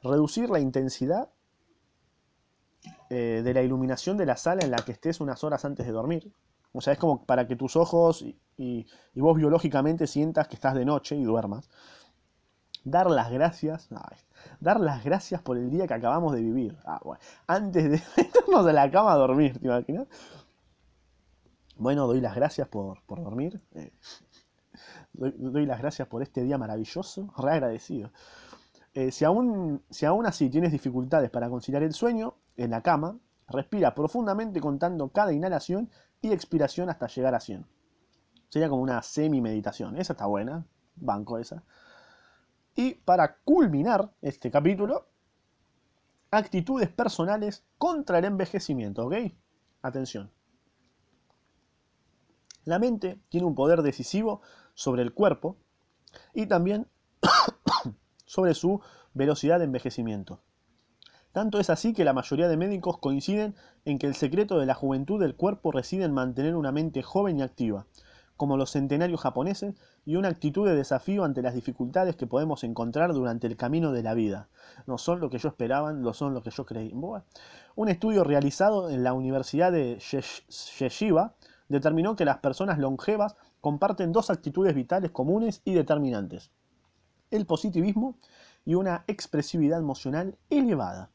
[0.01, 1.29] Reducir la intensidad
[3.09, 5.91] eh, de la iluminación de la sala en la que estés unas horas antes de
[5.91, 6.33] dormir.
[6.77, 8.23] O sea, es como para que tus ojos
[8.55, 8.85] y,
[9.15, 11.71] vos biológicamente sientas que estás de noche y duermas.
[12.83, 13.89] Dar las gracias.
[14.59, 16.77] dar las gracias por el día que acabamos de vivir.
[16.85, 17.01] Ah,
[17.47, 20.05] antes de meternos a la cama a dormir, ¿te imaginas?
[21.77, 23.59] Bueno, doy las gracias por, dormir.
[23.73, 23.91] Eh,
[25.13, 27.33] doy, las gracias por este día maravilloso.
[27.39, 28.11] Re agradecido.
[28.93, 33.17] Eh, si, aún, si aún así tienes dificultades para conciliar el sueño en la cama,
[33.47, 35.89] respira profundamente contando cada inhalación
[36.21, 37.65] y expiración hasta llegar a 100.
[38.49, 39.97] Sería como una semi-meditación.
[39.97, 40.65] Esa está buena.
[40.95, 41.63] Banco esa.
[42.75, 45.07] Y para culminar este capítulo,
[46.31, 49.15] actitudes personales contra el envejecimiento, ¿ok?
[49.81, 50.31] Atención.
[52.63, 54.41] La mente tiene un poder decisivo
[54.73, 55.57] sobre el cuerpo
[56.33, 56.87] y también
[58.25, 58.81] sobre su
[59.13, 60.41] velocidad de envejecimiento.
[61.37, 63.53] Tanto es así que la mayoría de médicos coinciden
[63.85, 67.37] en que el secreto de la juventud del cuerpo reside en mantener una mente joven
[67.37, 67.85] y activa,
[68.37, 73.13] como los centenarios japoneses, y una actitud de desafío ante las dificultades que podemos encontrar
[73.13, 74.49] durante el camino de la vida.
[74.87, 76.91] No son lo que yo esperaba, lo son lo que yo creí.
[77.75, 81.35] un estudio realizado en la Universidad de Yeshiva
[81.69, 86.49] determinó que las personas longevas comparten dos actitudes vitales comunes y determinantes.
[87.29, 88.15] El positivismo
[88.65, 91.11] y una expresividad emocional elevada.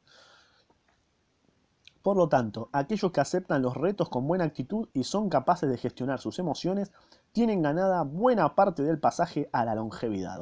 [2.03, 5.79] Por lo tanto, aquellos que aceptan los retos con buena actitud y son capaces de
[5.79, 6.91] gestionar sus emociones,
[7.31, 10.41] tienen ganada buena parte del pasaje a la longevidad.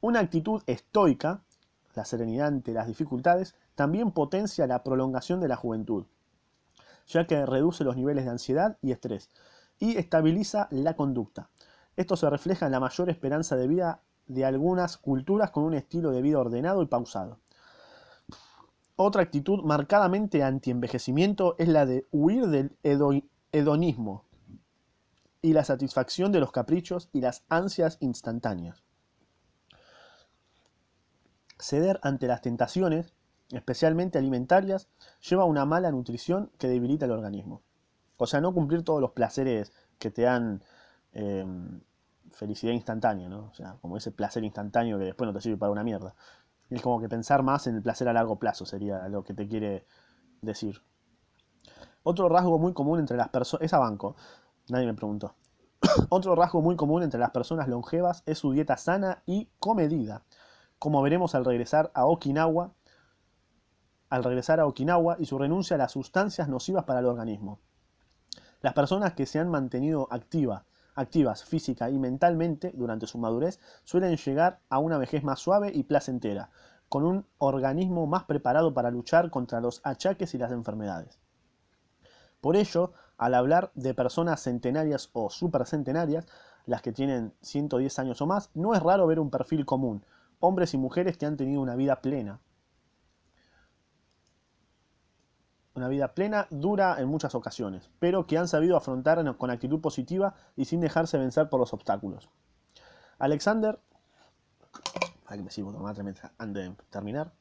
[0.00, 1.42] Una actitud estoica,
[1.94, 6.04] la serenidad ante las dificultades, también potencia la prolongación de la juventud,
[7.08, 9.30] ya que reduce los niveles de ansiedad y estrés
[9.78, 11.50] y estabiliza la conducta.
[11.96, 16.10] Esto se refleja en la mayor esperanza de vida de algunas culturas con un estilo
[16.10, 17.38] de vida ordenado y pausado.
[18.96, 22.74] Otra actitud marcadamente anti-envejecimiento es la de huir del
[23.52, 24.24] hedonismo
[25.42, 28.82] y la satisfacción de los caprichos y las ansias instantáneas.
[31.58, 33.12] Ceder ante las tentaciones,
[33.50, 34.88] especialmente alimentarias,
[35.20, 37.60] lleva a una mala nutrición que debilita el organismo.
[38.16, 40.62] O sea, no cumplir todos los placeres que te dan
[41.12, 41.80] em,
[42.32, 43.50] felicidad instantánea, ¿no?
[43.50, 46.14] O sea, como ese placer instantáneo que después no te sirve para una mierda.
[46.70, 49.46] Es como que pensar más en el placer a largo plazo sería lo que te
[49.46, 49.86] quiere
[50.42, 50.82] decir.
[52.02, 53.64] Otro rasgo muy común entre las personas...
[53.64, 54.16] Es a banco,
[54.68, 55.34] nadie me preguntó.
[56.08, 60.22] Otro rasgo muy común entre las personas longevas es su dieta sana y comedida,
[60.78, 62.72] como veremos al regresar a Okinawa,
[64.08, 67.60] al regresar a Okinawa y su renuncia a las sustancias nocivas para el organismo.
[68.60, 70.64] Las personas que se han mantenido activa,
[70.96, 75.84] activas física y mentalmente durante su madurez suelen llegar a una vejez más suave y
[75.84, 76.50] placentera,
[76.88, 81.18] con un organismo más preparado para luchar contra los achaques y las enfermedades.
[82.40, 86.26] Por ello, al hablar de personas centenarias o supercentenarias,
[86.66, 90.04] las que tienen 110 años o más, no es raro ver un perfil común,
[90.40, 92.40] hombres y mujeres que han tenido una vida plena.
[95.76, 100.34] Una vida plena dura en muchas ocasiones, pero que han sabido afrontar con actitud positiva
[100.56, 102.28] y sin dejarse vencer por los obstáculos.
[103.18, 103.78] Alexander,
[105.28, 106.04] que me sigo antes
[106.38, 107.32] de terminar.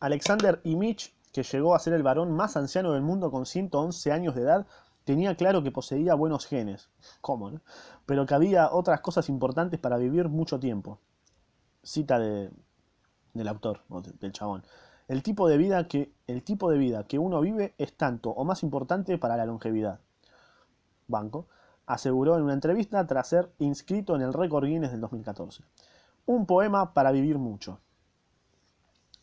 [0.00, 4.10] Alexander y Mitch, que llegó a ser el varón más anciano del mundo con 111
[4.10, 4.66] años de edad,
[5.04, 6.88] tenía claro que poseía buenos genes,
[7.20, 7.60] ¿cómo?
[8.06, 11.00] Pero que había otras cosas importantes para vivir mucho tiempo
[11.82, 12.50] cita de,
[13.34, 13.82] del autor,
[14.20, 14.64] del chabón.
[15.08, 18.44] El tipo, de vida que, el tipo de vida que uno vive es tanto o
[18.44, 20.00] más importante para la longevidad.
[21.06, 21.48] Banco
[21.86, 25.64] aseguró en una entrevista tras ser inscrito en el récord Guinness del 2014.
[26.26, 27.80] Un poema para vivir mucho.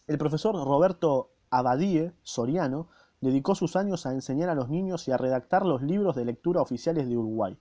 [0.07, 2.87] El profesor Roberto Abadie Soriano
[3.21, 6.61] dedicó sus años a enseñar a los niños y a redactar los libros de lectura
[6.61, 7.59] oficiales de Uruguay.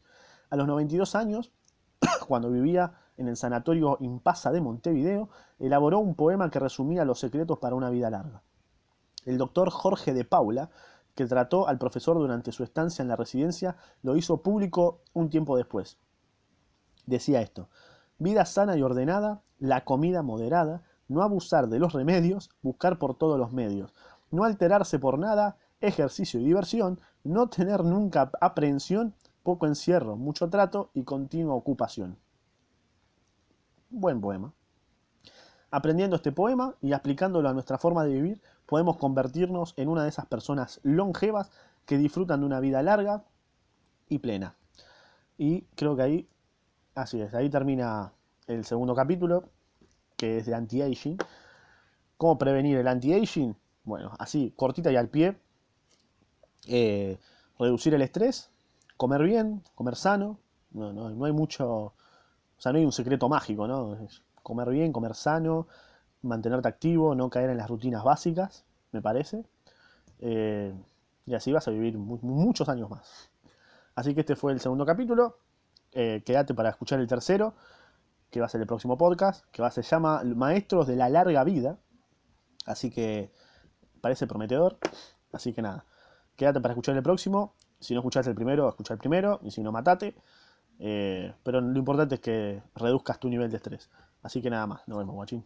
[0.48, 1.52] A los 92 años,
[2.26, 7.58] cuando vivía en el Sanatorio Impasa de Montevideo, elaboró un poema que resumía los secretos
[7.58, 8.42] para una vida larga.
[9.24, 10.70] El doctor Jorge de Paula,
[11.14, 15.56] que trató al profesor durante su estancia en la residencia, lo hizo público un tiempo
[15.56, 15.96] después.
[17.06, 17.68] Decía esto,
[18.18, 23.38] vida sana y ordenada, la comida moderada, no abusar de los remedios, buscar por todos
[23.38, 23.94] los medios,
[24.30, 30.90] no alterarse por nada, ejercicio y diversión, no tener nunca aprehensión, poco encierro, mucho trato
[30.94, 32.16] y continua ocupación
[34.00, 34.52] buen poema.
[35.70, 40.08] Aprendiendo este poema y aplicándolo a nuestra forma de vivir, podemos convertirnos en una de
[40.08, 41.50] esas personas longevas
[41.86, 43.24] que disfrutan de una vida larga
[44.08, 44.54] y plena.
[45.36, 46.28] Y creo que ahí,
[46.94, 48.12] así es, ahí termina
[48.46, 49.48] el segundo capítulo,
[50.16, 51.18] que es de anti-aging.
[52.16, 53.56] ¿Cómo prevenir el anti-aging?
[53.82, 55.36] Bueno, así, cortita y al pie.
[56.68, 57.18] Eh,
[57.58, 58.50] reducir el estrés,
[58.96, 60.38] comer bien, comer sano.
[60.70, 61.94] No, no, no hay mucho
[62.58, 63.94] o sea, no hay un secreto mágico, ¿no?
[64.04, 65.66] Es comer bien, comer sano,
[66.22, 69.44] mantenerte activo, no caer en las rutinas básicas, me parece.
[70.20, 70.74] Eh,
[71.26, 73.30] y así vas a vivir muchos años más.
[73.94, 75.38] Así que este fue el segundo capítulo.
[75.92, 77.54] Eh, quédate para escuchar el tercero,
[78.30, 81.44] que va a ser el próximo podcast, que va, se llama Maestros de la Larga
[81.44, 81.78] Vida.
[82.66, 83.30] Así que
[84.00, 84.78] parece prometedor.
[85.32, 85.84] Así que nada,
[86.36, 87.54] quédate para escuchar el próximo.
[87.80, 89.40] Si no escuchaste el primero, escucha el primero.
[89.42, 90.14] Y si no, matate.
[90.78, 93.90] Eh, pero lo importante es que reduzcas tu nivel de estrés.
[94.22, 95.44] Así que nada más, nos vemos, guachín.